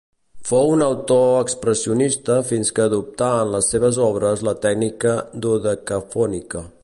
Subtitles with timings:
[0.49, 5.15] Fou un autor expressionista fins que adoptà en les seves obres la tècnica
[5.47, 6.67] dodecafònica.